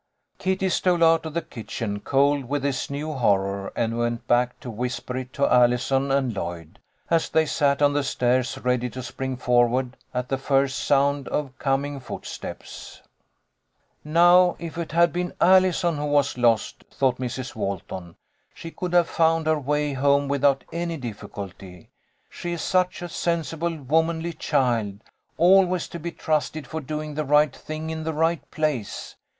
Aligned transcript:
Kitty 0.39 0.69
stole 0.69 1.03
out 1.03 1.27
of 1.27 1.35
the 1.35 1.43
kitchen 1.43 1.99
cold 1.99 2.45
with 2.45 2.63
this 2.63 2.89
new 2.89 3.13
horror, 3.13 3.71
and 3.75 3.99
went 3.99 4.25
back 4.25 4.59
to 4.61 4.71
whisper 4.71 5.15
it 5.17 5.31
to 5.33 5.45
Allison 5.45 6.09
and 6.09 6.33
Lloyd, 6.35 6.79
as 7.11 7.29
they 7.29 7.45
sat 7.45 7.83
on 7.83 7.93
the 7.93 8.03
stairs 8.03 8.57
ready 8.57 8.89
to 8.89 9.03
spring 9.03 9.37
for 9.37 9.67
ward 9.67 9.95
at 10.11 10.27
the 10.27 10.39
first 10.39 10.79
sound 10.79 11.27
of 11.27 11.55
coming 11.59 11.99
footsteps. 11.99 13.03
196 14.01 14.73
THE 14.73 14.79
LITTLE 14.79 14.81
COLONEL'S 14.81 14.81
HOLIDAYS." 14.81 14.81
Now 14.81 14.81
if 14.81 14.83
it 14.83 14.91
had 14.93 15.13
been 15.13 15.35
Allison 15.39 15.97
who 16.03 16.11
was 16.11 16.35
lost," 16.35 16.83
thought 16.89 17.19
Mrs. 17.19 17.55
Walton, 17.55 18.15
"she 18.55 18.71
could 18.71 18.93
have 18.93 19.07
found 19.07 19.45
her 19.45 19.59
way 19.59 19.93
home 19.93 20.27
without 20.27 20.63
any 20.73 20.97
difficulty. 20.97 21.91
She 22.27 22.53
is 22.53 22.63
such 22.63 23.03
a 23.03 23.07
sensible, 23.07 23.77
womanly 23.77 24.33
child, 24.33 25.01
always 25.37 25.87
to 25.89 25.99
be 25.99 26.11
trusted 26.11 26.65
for 26.65 26.81
doing 26.81 27.13
the 27.13 27.23
right 27.23 27.55
thing 27.55 27.91
in 27.91 28.03
the 28.03 28.13
right 28.13 28.49
place. 28.49 29.15